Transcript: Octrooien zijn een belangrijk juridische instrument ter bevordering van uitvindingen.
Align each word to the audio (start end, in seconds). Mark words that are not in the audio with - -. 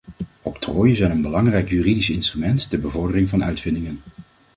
Octrooien 0.41 0.95
zijn 0.95 1.11
een 1.11 1.21
belangrijk 1.21 1.69
juridische 1.69 2.13
instrument 2.13 2.69
ter 2.69 2.79
bevordering 2.79 3.29
van 3.29 3.43
uitvindingen. 3.43 3.99